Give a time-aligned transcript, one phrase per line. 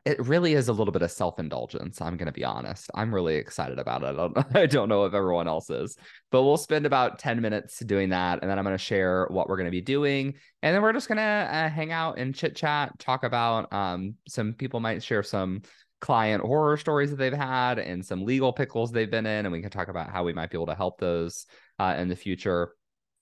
[0.04, 2.92] it really is a little bit of self-indulgence i'm going to be honest.
[2.94, 4.08] I'm really excited about it.
[4.08, 5.98] I don't, I don't know if everyone else is
[6.32, 9.48] but we'll spend about 10 minutes doing that and then i'm going to share what
[9.48, 12.36] we're going to be doing and then we're just going to uh, hang out and
[12.36, 15.62] chit chat talk about um, some people might share some
[16.02, 19.46] client horror stories that they've had and some legal pickles they've been in.
[19.46, 21.46] And we can talk about how we might be able to help those
[21.80, 22.74] uh, in the future.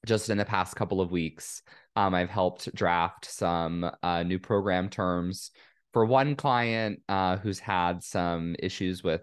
[0.06, 1.62] Just in the past couple of weeks,
[1.96, 5.52] um, I've helped draft some uh, new program terms
[5.94, 9.22] for one client uh, who's had some issues with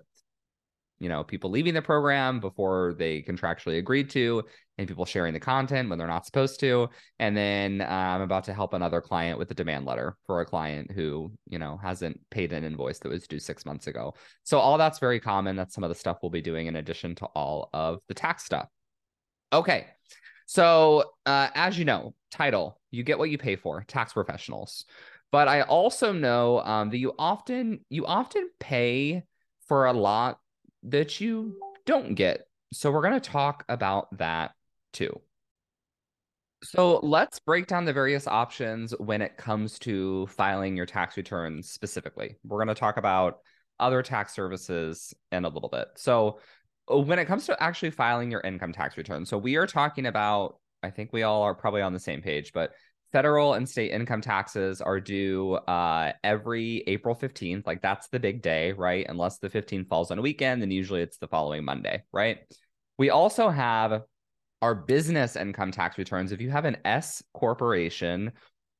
[1.00, 4.44] you know people leaving the program before they contractually agreed to
[4.78, 6.88] and people sharing the content when they're not supposed to.
[7.18, 10.46] And then uh, i'm about to help another client with a demand letter for a
[10.46, 14.14] client who you know hasn't paid an invoice that was due six months ago.
[14.44, 15.56] So all that's very common.
[15.56, 18.44] That's some of the stuff we'll be doing in addition to all of the tax
[18.44, 18.68] stuff.
[19.52, 19.86] Okay.
[20.46, 24.84] So uh, as you know title you get what you pay for tax professionals.
[25.32, 29.24] But i also know um, that you often you often pay
[29.68, 30.39] for a lot
[30.84, 32.42] that you don't get.
[32.72, 34.52] So we're going to talk about that
[34.92, 35.20] too.
[36.62, 41.70] So let's break down the various options when it comes to filing your tax returns
[41.70, 42.36] specifically.
[42.44, 43.38] We're going to talk about
[43.78, 45.88] other tax services in a little bit.
[45.96, 46.38] So
[46.90, 50.04] uh, when it comes to actually filing your income tax return, so we are talking
[50.04, 52.72] about, I think we all are probably on the same page, but
[53.12, 57.66] federal and state income taxes are due uh, every April 15th.
[57.66, 59.06] Like that's the big day, right?
[59.08, 62.38] Unless the 15th falls on a weekend, then usually it's the following Monday, right?
[62.98, 64.02] We also have
[64.62, 66.32] our business income tax returns.
[66.32, 68.32] If you have an S corporation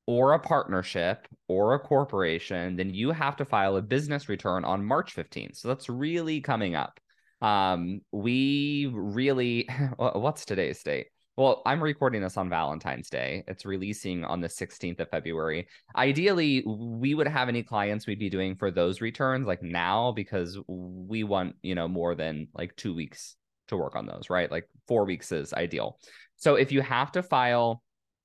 [0.06, 4.84] or a partnership or a corporation, then you have to file a business return on
[4.84, 5.56] March 15th.
[5.56, 7.00] So that's really coming up.
[7.40, 11.06] Um, we really, what's today's date?
[11.36, 13.44] Well, I'm recording this on Valentine's Day.
[13.46, 15.68] It's releasing on the 16th of February.
[15.96, 20.58] Ideally, we would have any clients we'd be doing for those returns like now because
[20.66, 23.36] we want, you know, more than like 2 weeks
[23.68, 24.50] to work on those, right?
[24.50, 25.98] Like 4 weeks is ideal.
[26.36, 27.82] So if you have to file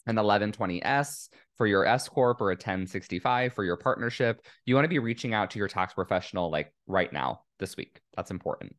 [0.07, 4.89] an 1120S for your S corp or a 1065 for your partnership, you want to
[4.89, 8.01] be reaching out to your tax professional like right now this week.
[8.17, 8.75] That's important.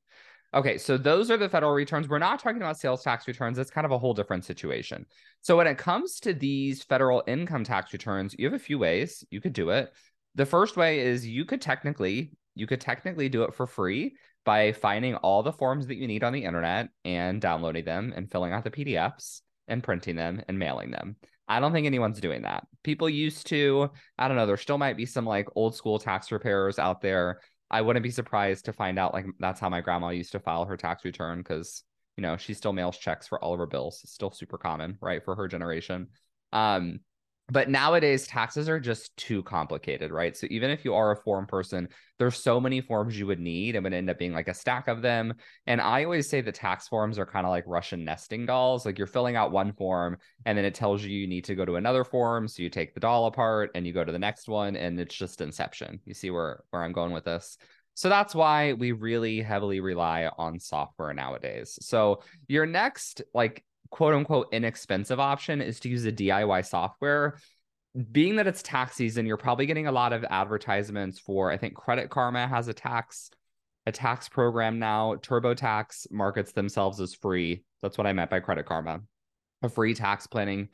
[0.56, 2.08] Okay, so those are the federal returns.
[2.08, 3.58] We're not talking about sales tax returns.
[3.58, 5.04] It's kind of a whole different situation.
[5.42, 9.22] So when it comes to these federal income tax returns, you have a few ways
[9.30, 9.92] you could do it.
[10.34, 14.16] The first way is you could technically you could technically do it for free
[14.46, 18.30] by finding all the forms that you need on the internet and downloading them and
[18.30, 21.16] filling out the PDFs and printing them and mailing them.
[21.48, 22.66] I don't think anyone's doing that.
[22.82, 26.28] People used to, I don't know, there still might be some like old school tax
[26.28, 27.40] preparers out there.
[27.70, 30.64] I wouldn't be surprised to find out like that's how my grandma used to file
[30.64, 31.82] her tax return because
[32.16, 34.00] you know she still mails checks for all of her bills.
[34.04, 36.08] It's still super common, right, for her generation.
[36.52, 37.00] Um,
[37.48, 40.36] but nowadays taxes are just too complicated right?
[40.36, 41.88] So even if you are a form person
[42.18, 44.88] there's so many forms you would need it would end up being like a stack
[44.88, 45.34] of them.
[45.66, 48.84] And i always say the tax forms are kind of like russian nesting dolls.
[48.86, 51.64] Like you're filling out one form and then it tells you you need to go
[51.64, 52.48] to another form.
[52.48, 55.14] So you take the doll apart and you go to the next one and it's
[55.14, 56.00] just inception.
[56.04, 57.58] You see where where i'm going with this?
[57.96, 61.78] So that's why we really heavily rely on software nowadays.
[61.80, 67.38] So your next like quote unquote inexpensive option is to use a DIY software.
[68.12, 71.74] Being that it's tax season, you're probably getting a lot of advertisements for I think
[71.74, 73.30] Credit Karma has a tax
[73.86, 75.14] a tax program now.
[75.14, 77.62] TurboTax markets themselves as free.
[77.80, 79.00] That's what I meant by Credit Karma.
[79.62, 80.68] A free tax planning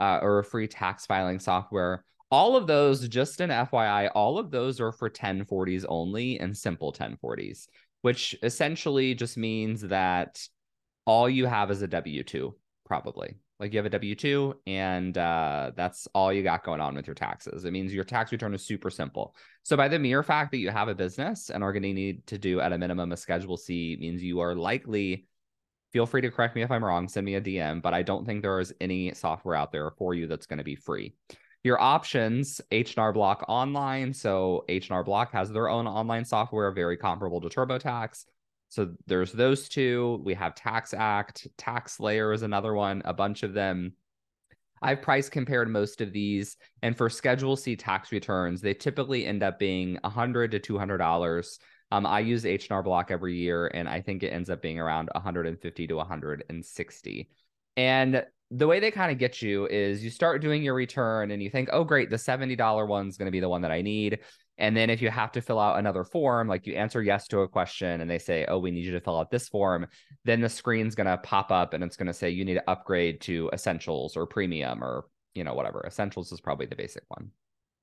[0.00, 2.04] uh, or a free tax filing software.
[2.30, 6.92] All of those, just an FYI, all of those are for 1040s only and simple
[6.92, 7.68] 1040s,
[8.02, 10.42] which essentially just means that
[11.06, 12.54] all you have is a W 2,
[12.84, 13.36] probably.
[13.60, 17.06] Like you have a W 2, and uh, that's all you got going on with
[17.06, 17.64] your taxes.
[17.64, 19.34] It means your tax return is super simple.
[19.62, 22.26] So, by the mere fact that you have a business and are going to need
[22.26, 25.26] to do at a minimum a Schedule C, means you are likely,
[25.92, 28.26] feel free to correct me if I'm wrong, send me a DM, but I don't
[28.26, 31.14] think there is any software out there for you that's going to be free.
[31.62, 34.12] Your options, H&R Block Online.
[34.12, 38.26] So H&R Block has their own online software, very comparable to TurboTax.
[38.68, 40.20] So there's those two.
[40.24, 43.92] We have Tax Act, TaxSlayer is another one, a bunch of them.
[44.82, 49.42] I've price compared most of these, and for Schedule C tax returns, they typically end
[49.42, 51.58] up being 100 to $200.
[51.90, 55.08] Um, I use H&R Block every year, and I think it ends up being around
[55.14, 57.30] 150 to 160.
[57.76, 61.42] And the way they kind of get you is you start doing your return and
[61.42, 64.20] you think, oh, great, the $70 one's going to be the one that I need.
[64.56, 67.40] And then if you have to fill out another form, like you answer yes to
[67.40, 69.86] a question and they say, oh, we need you to fill out this form,
[70.24, 72.70] then the screen's going to pop up and it's going to say you need to
[72.70, 75.84] upgrade to essentials or premium or, you know, whatever.
[75.86, 77.30] Essentials is probably the basic one,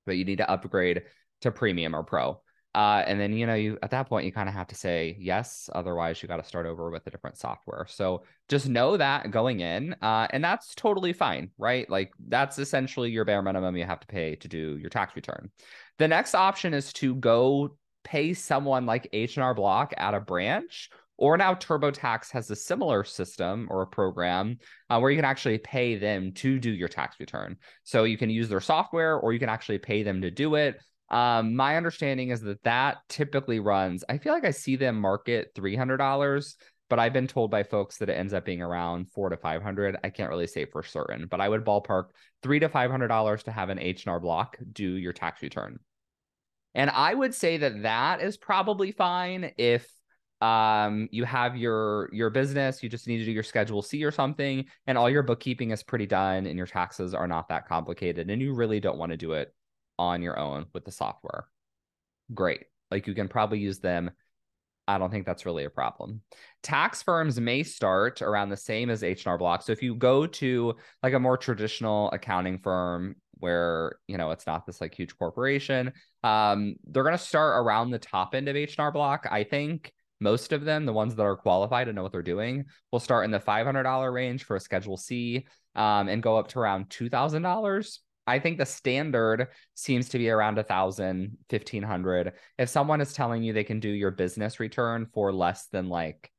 [0.06, 1.04] but you need to upgrade
[1.42, 2.40] to premium or pro.
[2.74, 5.18] Uh, and then you know you at that point you kind of have to say
[5.20, 9.30] yes otherwise you got to start over with a different software so just know that
[9.30, 13.84] going in uh, and that's totally fine right like that's essentially your bare minimum you
[13.84, 15.52] have to pay to do your tax return
[15.98, 20.90] the next option is to go pay someone like H&R Block at a branch
[21.22, 24.58] or now TurboTax has a similar system or a program
[24.90, 27.58] uh, where you can actually pay them to do your tax return.
[27.84, 30.82] So you can use their software or you can actually pay them to do it.
[31.12, 35.54] Um, my understanding is that that typically runs, I feel like I see them market
[35.56, 36.56] $300,
[36.90, 39.98] but I've been told by folks that it ends up being around four to 500.
[40.04, 42.06] I can't really say for certain, but I would ballpark
[42.42, 45.80] three to $500 to have an H&R block do your tax return.
[46.74, 49.90] And I would say that that is probably fine if
[50.40, 54.10] um you have your your business you just need to do your schedule c or
[54.10, 58.28] something and all your bookkeeping is pretty done and your taxes are not that complicated
[58.28, 59.54] and you really don't want to do it
[60.02, 61.46] on your own with the software.
[62.34, 62.66] Great.
[62.90, 64.10] Like you can probably use them.
[64.88, 66.22] I don't think that's really a problem.
[66.64, 69.62] Tax firms may start around the same as H&R Block.
[69.62, 74.48] So if you go to like a more traditional accounting firm where, you know, it's
[74.48, 75.94] not this like huge corporation,
[76.24, 79.28] um, they're going to start around the top end of H&R Block.
[79.30, 82.66] I think most of them, the ones that are qualified and know what they're doing,
[82.92, 86.60] will start in the $500 range for a Schedule C um, and go up to
[86.60, 92.34] around $2,000 I think the standard seems to be around a thousand, fifteen hundred.
[92.58, 96.32] If someone is telling you they can do your business return for less than like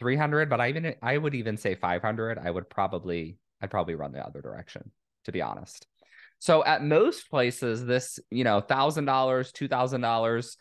[0.00, 4.12] 300, but I even I would even say 500, I would probably I'd probably run
[4.12, 4.90] the other direction
[5.24, 5.86] to be honest.
[6.38, 10.56] So at most places this, you know, $1000, $2000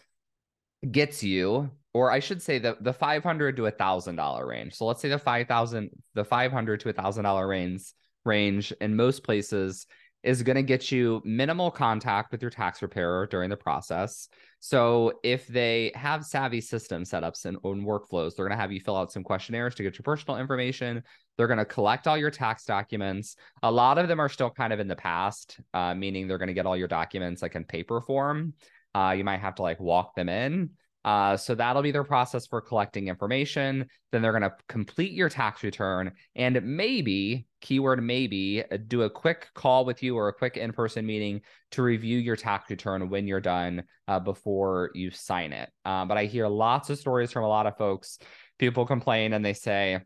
[0.91, 4.73] gets you or I should say the the 500 to a $1000 range.
[4.75, 7.83] So let's say the 5000 the 500 to a $1000 range
[8.25, 9.87] range in most places
[10.23, 14.27] is going to get you minimal contact with your tax preparer during the process.
[14.59, 18.79] So if they have savvy system setups and, and workflows, they're going to have you
[18.79, 21.03] fill out some questionnaires to get your personal information.
[21.37, 23.35] They're going to collect all your tax documents.
[23.61, 26.47] A lot of them are still kind of in the past, uh, meaning they're going
[26.47, 28.53] to get all your documents like in paper form.
[28.95, 30.71] Uh, you might have to like walk them in.
[31.05, 33.85] Uh, so that'll be their process for collecting information.
[34.11, 39.47] Then they're going to complete your tax return and maybe, keyword maybe, do a quick
[39.53, 43.27] call with you or a quick in person meeting to review your tax return when
[43.27, 45.69] you're done uh, before you sign it.
[45.85, 48.17] Uh, but I hear lots of stories from a lot of folks.
[48.57, 49.99] People complain and they say,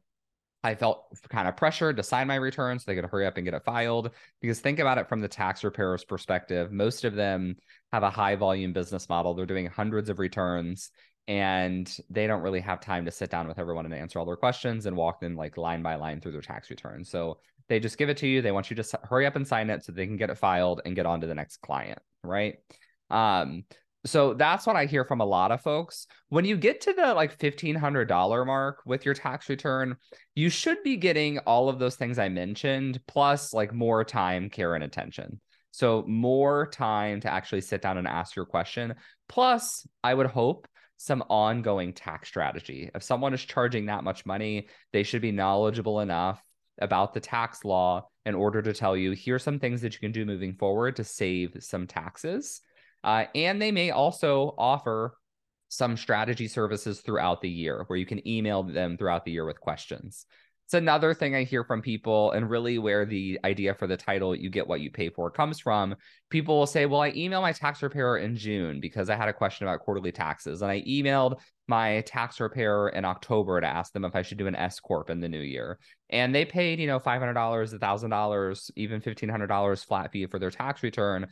[0.63, 3.45] I felt kind of pressured to sign my return so they could hurry up and
[3.45, 4.11] get it filed.
[4.41, 6.71] Because think about it from the tax preparer's perspective.
[6.71, 7.55] Most of them
[7.93, 9.33] have a high volume business model.
[9.33, 10.91] They're doing hundreds of returns
[11.27, 14.35] and they don't really have time to sit down with everyone and answer all their
[14.35, 17.05] questions and walk them like line by line through their tax return.
[17.05, 17.37] So
[17.69, 18.41] they just give it to you.
[18.41, 20.81] They want you to hurry up and sign it so they can get it filed
[20.83, 22.55] and get on to the next client, right?
[23.11, 23.63] Um,
[24.05, 26.07] so that's what I hear from a lot of folks.
[26.29, 29.97] When you get to the like $1500 mark with your tax return,
[30.35, 34.75] you should be getting all of those things I mentioned plus like more time, care
[34.75, 35.41] and attention.
[35.71, 38.95] So more time to actually sit down and ask your question.
[39.27, 42.89] Plus, I would hope some ongoing tax strategy.
[42.95, 46.41] If someone is charging that much money, they should be knowledgeable enough
[46.81, 50.11] about the tax law in order to tell you here's some things that you can
[50.11, 52.61] do moving forward to save some taxes
[53.03, 55.15] uh, and they may also offer
[55.69, 59.59] some strategy services throughout the year where you can email them throughout the year with
[59.59, 60.25] questions.
[60.69, 64.35] It's another thing I hear from people, and really where the idea for the title,
[64.35, 65.95] you get what you pay for, comes from.
[66.29, 69.33] People will say, Well, I emailed my tax preparer in June because I had a
[69.33, 70.61] question about quarterly taxes.
[70.61, 74.45] And I emailed my tax preparer in October to ask them if I should do
[74.45, 75.79] an S Corp in the new year.
[76.11, 81.25] And they paid, you know, $500, $1,000, even $1,500 flat fee for their tax return.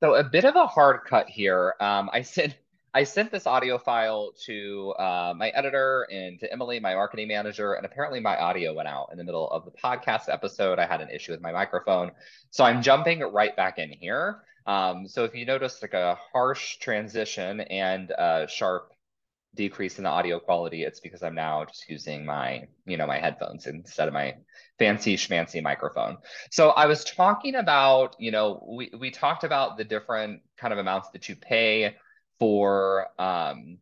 [0.00, 1.74] So a bit of a hard cut here.
[1.80, 2.56] Um, I sent
[2.94, 7.72] I sent this audio file to uh, my editor and to Emily, my marketing manager,
[7.72, 10.78] and apparently my audio went out in the middle of the podcast episode.
[10.78, 12.10] I had an issue with my microphone,
[12.50, 14.42] so I'm jumping right back in here.
[14.66, 18.91] Um, so if you notice like a harsh transition and a sharp
[19.54, 23.18] decrease in the audio quality, it's because I'm now just using my, you know, my
[23.18, 24.36] headphones instead of my
[24.78, 26.18] fancy schmancy microphone.
[26.50, 30.78] So I was talking about, you know, we, we talked about the different kind of
[30.78, 31.96] amounts that you pay
[32.38, 33.78] for um,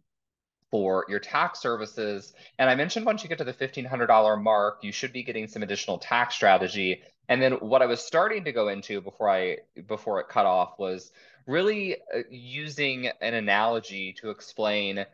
[0.70, 2.32] for your tax services.
[2.58, 5.62] And I mentioned once you get to the $1,500 mark, you should be getting some
[5.62, 7.02] additional tax strategy.
[7.28, 10.78] And then what I was starting to go into before I before it cut off
[10.78, 11.12] was
[11.46, 15.04] really uh, using an analogy to explain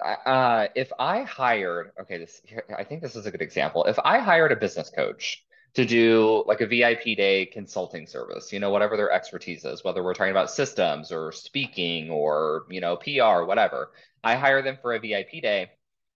[0.00, 2.42] uh, if I hired, okay, this
[2.76, 3.84] I think this is a good example.
[3.84, 8.60] If I hired a business coach to do like a VIP day consulting service, you
[8.60, 12.96] know, whatever their expertise is, whether we're talking about systems or speaking or, you know,
[12.96, 13.90] PR, whatever,
[14.22, 15.70] I hire them for a VIP day.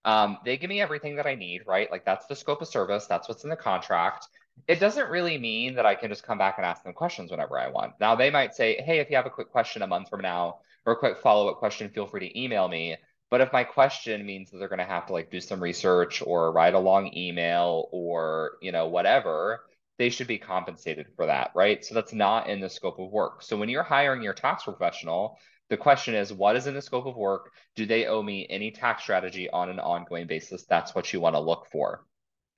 [0.05, 1.91] Um, they give me everything that I need, right?
[1.91, 4.29] Like that's the scope of service, that's what's in the contract.
[4.67, 7.59] It doesn't really mean that I can just come back and ask them questions whenever
[7.59, 7.95] I want.
[8.01, 10.59] Now, they might say, hey, if you have a quick question a month from now
[10.85, 12.97] or a quick follow up question, feel free to email me.
[13.31, 16.23] But if my question means that they're going to have to like do some research
[16.25, 19.65] or write a long email or, you know, whatever,
[19.99, 21.85] they should be compensated for that, right?
[21.85, 23.43] So that's not in the scope of work.
[23.43, 27.07] So when you're hiring your tax professional, the question is what is in the scope
[27.07, 27.53] of work?
[27.77, 30.65] Do they owe me any tax strategy on an ongoing basis?
[30.65, 32.07] That's what you want to look for.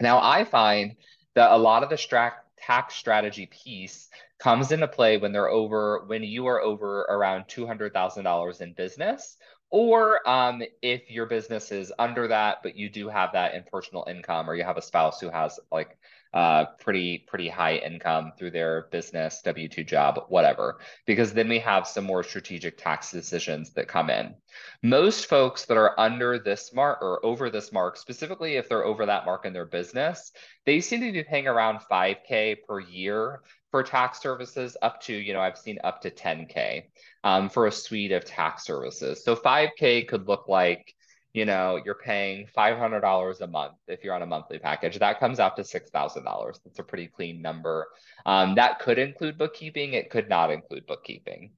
[0.00, 0.96] Now, I find
[1.34, 4.08] that a lot of the stra- tax strategy piece
[4.38, 9.36] comes into play when they're over when you are over around $200,000 in business
[9.70, 14.04] or um, if your business is under that, but you do have that in personal
[14.08, 15.96] income, or you have a spouse who has like
[16.32, 20.78] uh, pretty pretty high income through their business, W two job, whatever.
[21.06, 24.34] Because then we have some more strategic tax decisions that come in.
[24.82, 29.06] Most folks that are under this mark or over this mark, specifically if they're over
[29.06, 30.32] that mark in their business,
[30.66, 35.32] they seem to be paying around 5K per year for tax services up to, you
[35.32, 36.84] know, I've seen up to 10K
[37.24, 39.24] um, for a suite of tax services.
[39.24, 40.94] So 5K could look like,
[41.32, 44.98] you know, you're paying $500 a month if you're on a monthly package.
[44.98, 46.58] That comes out to $6,000.
[46.64, 47.88] That's a pretty clean number.
[48.26, 49.92] Um, that could include bookkeeping.
[49.92, 51.52] It could not include bookkeeping.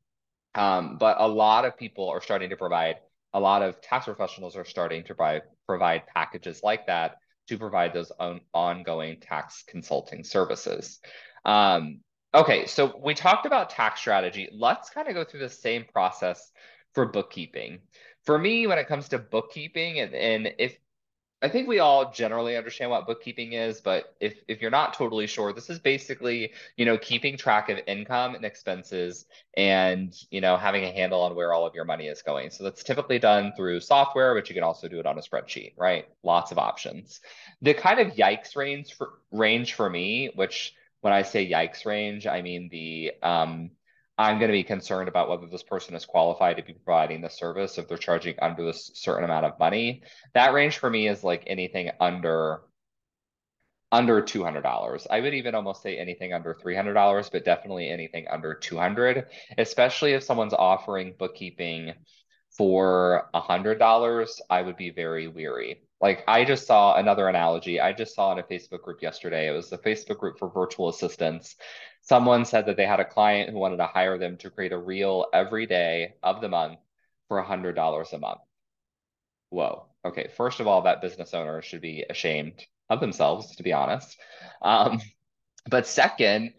[0.55, 2.97] Um, but a lot of people are starting to provide,
[3.33, 7.17] a lot of tax professionals are starting to provide, provide packages like that
[7.49, 11.01] to provide those on, ongoing tax consulting services.
[11.47, 12.01] Um,
[12.35, 14.51] okay, so we talked about tax strategy.
[14.53, 16.53] Let's kind of go through the same process
[16.95, 17.81] for bookkeeping.
[18.25, 20.79] For me, when it comes to bookkeeping, and, and if
[21.43, 25.27] I think we all generally understand what bookkeeping is, but if if you're not totally
[25.27, 29.27] sure, this is basically, you know, keeping track of income and expenses
[29.57, 32.51] and, you know, having a handle on where all of your money is going.
[32.51, 35.73] So that's typically done through software, but you can also do it on a spreadsheet,
[35.77, 36.07] right?
[36.23, 37.21] Lots of options.
[37.61, 42.29] The kind of yikes range for range for me, which when I say yikes range,
[42.29, 43.73] I mean the um,
[44.23, 47.29] I'm going to be concerned about whether this person is qualified to be providing the
[47.29, 50.03] service if they're charging under this certain amount of money.
[50.35, 52.63] That range for me is like anything under
[53.91, 55.07] under $200.
[55.11, 59.27] I would even almost say anything under $300, but definitely anything under 200,
[59.59, 61.93] especially if someone's offering bookkeeping
[62.57, 67.81] for $100, I would be very weary Like I just saw another analogy.
[67.81, 69.49] I just saw in a Facebook group yesterday.
[69.49, 71.55] It was the Facebook group for virtual assistants.
[72.03, 74.79] Someone said that they had a client who wanted to hire them to create a
[74.79, 76.81] reel every day of the month
[77.29, 78.41] for $100 a month.
[79.51, 79.87] Whoa.
[80.05, 80.29] Okay.
[80.37, 84.19] First of all, that business owner should be ashamed of themselves, to be honest.
[84.61, 85.01] Um,
[85.71, 86.55] but second,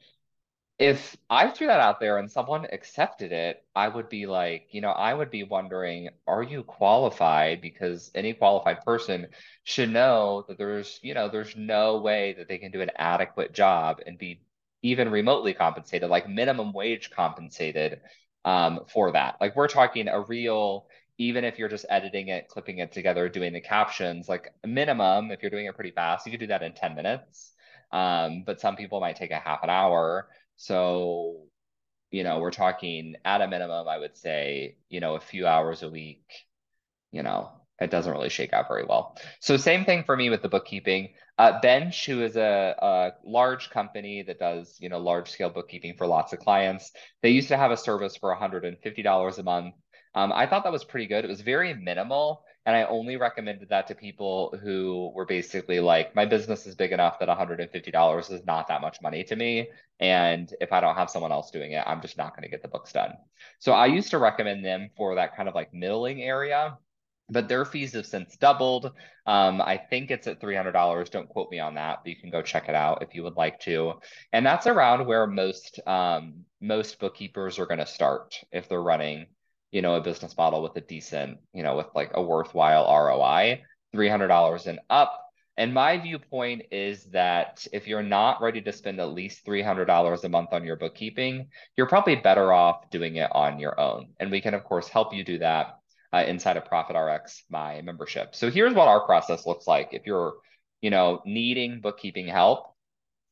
[0.84, 4.82] if I threw that out there and someone accepted it, I would be like, you
[4.82, 7.62] know, I would be wondering, are you qualified?
[7.62, 9.28] Because any qualified person
[9.64, 13.54] should know that there's, you know, there's no way that they can do an adequate
[13.54, 14.42] job and be
[14.82, 18.02] even remotely compensated, like minimum wage compensated
[18.44, 19.38] um, for that.
[19.40, 20.88] Like we're talking a real,
[21.18, 25.42] even if you're just editing it, clipping it together, doing the captions, like minimum, if
[25.42, 27.54] you're doing it pretty fast, you could do that in 10 minutes.
[27.94, 30.28] Um, but some people might take a half an hour.
[30.56, 31.48] So,
[32.12, 35.84] you know, we're talking at a minimum, I would say, you know, a few hours
[35.84, 36.26] a week,
[37.12, 39.18] you know, it doesn't really shake out very well.
[39.40, 41.10] So same thing for me with the bookkeeping.
[41.38, 45.96] Uh, Bench, who is a, a large company that does, you know, large scale bookkeeping
[45.98, 46.92] for lots of clients,
[47.22, 49.74] they used to have a service for $150 a month.
[50.16, 51.26] Um, I thought that was pretty good.
[51.26, 52.44] It was very minimal.
[52.66, 56.94] And I only recommended that to people who were basically like, my business is big
[56.94, 59.70] enough that $150 is not that much money to me.
[60.00, 62.62] And if I don't have someone else doing it, I'm just not going to get
[62.62, 63.14] the books done.
[63.60, 66.78] So I used to recommend them for that kind of like middling area
[67.30, 68.92] but their fees have since doubled.
[69.26, 71.10] Um, I think it's at $300.
[71.10, 73.36] Don't quote me on that, but you can go check it out if you would
[73.36, 73.94] like to.
[74.32, 79.28] And that's around where most um, most bookkeepers are going to start if they're running
[79.74, 83.64] you know, a business model with a decent, you know, with like a worthwhile ROI,
[83.94, 85.20] $300 and up.
[85.58, 90.30] And my viewpoint is that if you're not ready to spend at least $300 a
[90.30, 94.10] month on your bookkeeping, you're probably better off doing it on your own.
[94.20, 95.80] And we can, of course, help you do that
[96.14, 98.36] uh, inside of ProfitRx, my membership.
[98.36, 99.90] So here's what our process looks like.
[99.92, 100.36] If you're,
[100.82, 102.76] you know, needing bookkeeping help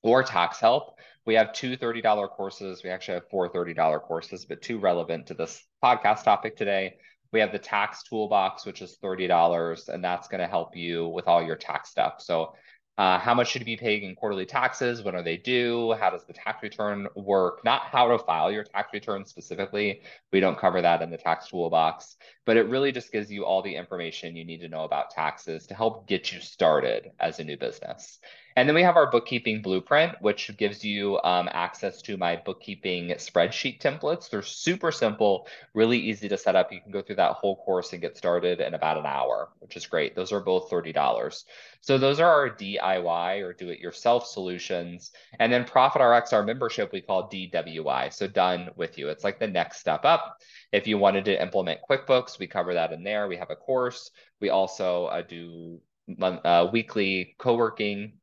[0.01, 0.95] or tax help,
[1.25, 2.84] we have two $30 courses.
[2.84, 6.96] We actually have four $30 courses, but two relevant to this podcast topic today.
[7.31, 11.27] We have the tax toolbox, which is $30, and that's going to help you with
[11.27, 12.16] all your tax stuff.
[12.20, 12.53] So
[12.98, 15.01] uh, how much should you be paying in quarterly taxes?
[15.01, 15.94] When are they due?
[15.94, 17.64] How does the tax return work?
[17.64, 20.01] Not how to file your tax return specifically.
[20.31, 23.62] We don't cover that in the tax toolbox, but it really just gives you all
[23.62, 27.44] the information you need to know about taxes to help get you started as a
[27.44, 28.20] new business.
[28.55, 33.09] And then we have our bookkeeping blueprint, which gives you um, access to my bookkeeping
[33.11, 34.29] spreadsheet templates.
[34.29, 36.72] They're super simple, really easy to set up.
[36.72, 39.77] You can go through that whole course and get started in about an hour, which
[39.77, 40.16] is great.
[40.16, 41.44] Those are both $30.
[41.79, 45.11] So those are our DIY or do it yourself solutions.
[45.40, 48.14] And then ProfitRx, our membership, we call DWI.
[48.14, 49.09] So done with you.
[49.09, 50.37] It's like the next step up.
[50.72, 53.27] If you wanted to implement QuickBooks, we cover that in there.
[53.27, 54.11] We have a course.
[54.40, 55.79] We also uh, do
[56.22, 58.14] uh, weekly co-working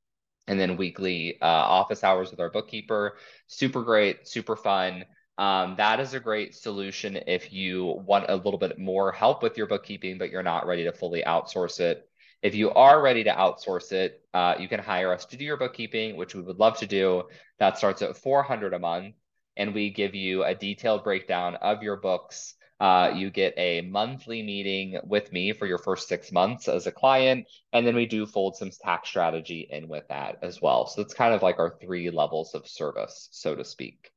[0.48, 3.16] and then weekly uh, office hours with our bookkeeper.
[3.46, 5.04] Super great, super fun.
[5.36, 9.56] Um, that is a great solution if you want a little bit more help with
[9.56, 12.08] your bookkeeping, but you're not ready to fully outsource it.
[12.42, 15.56] If you are ready to outsource it, uh, you can hire us to do your
[15.56, 17.24] bookkeeping, which we would love to do.
[17.58, 19.14] That starts at 400 a month,
[19.56, 24.42] and we give you a detailed breakdown of your books uh, you get a monthly
[24.42, 27.46] meeting with me for your first six months as a client.
[27.72, 30.86] And then we do fold some tax strategy in with that as well.
[30.86, 34.10] So it's kind of like our three levels of service, so to speak.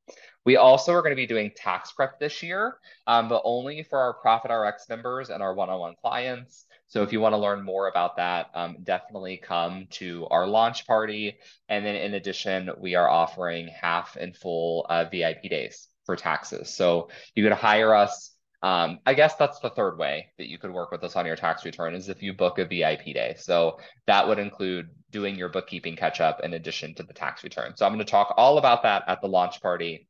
[0.44, 3.98] We also are going to be doing tax prep this year, um, but only for
[3.98, 6.66] our ProfitRx members and our one-on-one clients.
[6.88, 10.86] So if you want to learn more about that, um, definitely come to our launch
[10.86, 11.38] party.
[11.68, 16.74] And then in addition, we are offering half and full uh, VIP days for taxes.
[16.74, 18.31] So you could hire us
[18.62, 21.36] um, I guess that's the third way that you could work with us on your
[21.36, 23.34] tax return is if you book a VIP day.
[23.38, 27.76] So that would include doing your bookkeeping catch up in addition to the tax return.
[27.76, 30.06] So I'm going to talk all about that at the launch party.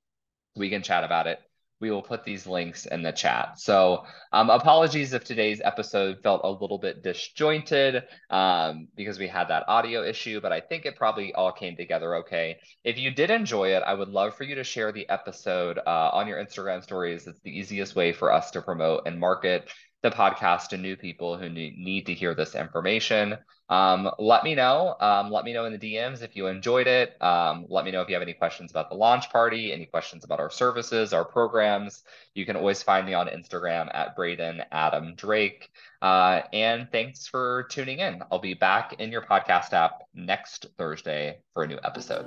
[0.54, 1.38] We can chat about it
[1.82, 3.58] we will put these links in the chat.
[3.58, 9.48] So um, apologies if today's episode felt a little bit disjointed um, because we had
[9.48, 12.58] that audio issue, but I think it probably all came together okay.
[12.84, 16.10] If you did enjoy it, I would love for you to share the episode uh,
[16.12, 17.26] on your Instagram stories.
[17.26, 19.68] It's the easiest way for us to promote and market
[20.04, 23.36] the podcast to new people who need to hear this information.
[23.72, 24.94] Um, let me know.
[25.00, 27.16] Um, let me know in the DMs if you enjoyed it.
[27.22, 30.24] Um, let me know if you have any questions about the launch party, any questions
[30.24, 32.02] about our services, our programs.
[32.34, 35.70] You can always find me on Instagram at Braden Adam Drake.
[36.02, 38.22] Uh, and thanks for tuning in.
[38.30, 42.26] I'll be back in your podcast app next Thursday for a new episode.